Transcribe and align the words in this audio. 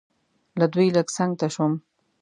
له 0.59 0.65
دوی 0.73 0.87
لږ 0.95 1.07
څنګ 1.17 1.31
ته 1.39 1.47
شوم. 1.53 1.73